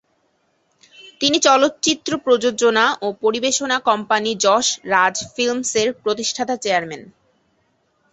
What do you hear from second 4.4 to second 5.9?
Yash Raj ফিল্মসের